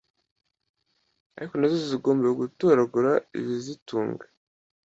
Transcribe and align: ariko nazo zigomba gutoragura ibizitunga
ariko 1.37 1.53
nazo 1.55 1.77
zigomba 1.91 2.27
gutoragura 2.41 3.11
ibizitunga 3.39 4.25